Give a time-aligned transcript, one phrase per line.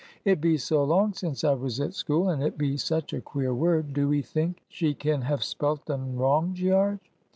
[0.25, 3.53] "It be so long since I was at school, and it be such a queer
[3.53, 3.93] word.
[3.93, 7.11] Do 'ee think she can have spelt un wrong, Gearge?"